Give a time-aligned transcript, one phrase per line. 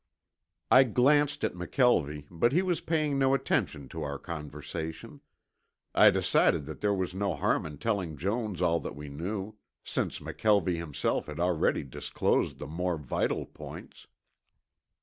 [0.71, 5.21] I glanced at McKelvie, but he was paying no attention to our conversation.
[5.93, 10.17] I decided that there was no harm in telling Jones all that we knew, since
[10.17, 14.07] McKelvie himself had already disclosed the more vital points.